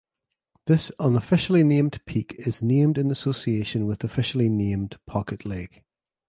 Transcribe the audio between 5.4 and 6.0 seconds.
Lake.